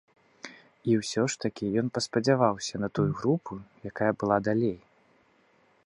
Усё 0.99 1.25
ж 1.33 1.43
такі 1.45 1.65
ён 1.81 1.91
паспадзяваўся 1.97 2.75
на 2.83 2.87
тую 2.99 3.07
групу, 3.21 3.53
якая 3.91 4.13
была 4.23 4.37
далей. 4.49 4.79